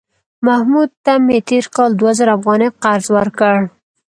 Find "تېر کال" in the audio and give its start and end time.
1.49-1.91